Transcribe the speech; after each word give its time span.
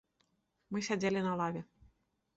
Мы 0.75 0.83
сядзелі 0.89 1.19
на 1.29 1.33
лаве. 1.43 1.61